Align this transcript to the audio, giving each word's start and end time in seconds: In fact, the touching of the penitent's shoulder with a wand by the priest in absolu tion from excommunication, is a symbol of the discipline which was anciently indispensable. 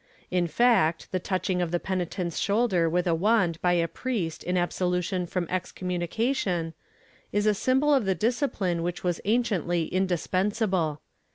In 0.31 0.47
fact, 0.47 1.11
the 1.11 1.19
touching 1.19 1.61
of 1.61 1.69
the 1.69 1.79
penitent's 1.79 2.39
shoulder 2.39 2.89
with 2.89 3.05
a 3.05 3.13
wand 3.13 3.61
by 3.61 3.79
the 3.79 3.87
priest 3.87 4.43
in 4.43 4.55
absolu 4.55 5.03
tion 5.03 5.27
from 5.27 5.45
excommunication, 5.47 6.73
is 7.31 7.45
a 7.45 7.53
symbol 7.53 7.93
of 7.93 8.05
the 8.05 8.15
discipline 8.15 8.81
which 8.81 9.03
was 9.03 9.21
anciently 9.25 9.85
indispensable. 9.89 11.01